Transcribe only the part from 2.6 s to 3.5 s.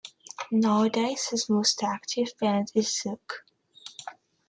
is Zook.